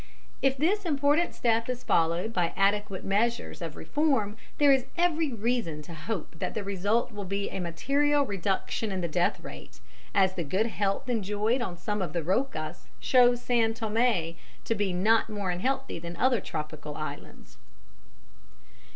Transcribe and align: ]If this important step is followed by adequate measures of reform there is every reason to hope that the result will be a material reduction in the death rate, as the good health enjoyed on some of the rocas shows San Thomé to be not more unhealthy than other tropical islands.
]If 0.51 0.57
this 0.57 0.83
important 0.83 1.35
step 1.35 1.69
is 1.69 1.83
followed 1.83 2.33
by 2.33 2.53
adequate 2.55 3.03
measures 3.03 3.61
of 3.61 3.75
reform 3.75 4.35
there 4.57 4.71
is 4.71 4.87
every 4.97 5.31
reason 5.31 5.83
to 5.83 5.93
hope 5.93 6.39
that 6.39 6.55
the 6.55 6.63
result 6.63 7.11
will 7.11 7.23
be 7.23 7.51
a 7.51 7.59
material 7.59 8.25
reduction 8.25 8.91
in 8.91 9.01
the 9.01 9.07
death 9.07 9.39
rate, 9.41 9.79
as 10.15 10.33
the 10.33 10.43
good 10.43 10.65
health 10.65 11.07
enjoyed 11.07 11.61
on 11.61 11.77
some 11.77 12.01
of 12.01 12.13
the 12.13 12.23
rocas 12.23 12.87
shows 12.99 13.43
San 13.43 13.75
Thomé 13.75 14.37
to 14.65 14.73
be 14.73 14.91
not 14.91 15.29
more 15.29 15.51
unhealthy 15.51 15.99
than 15.99 16.15
other 16.17 16.41
tropical 16.41 16.95
islands. 16.95 17.57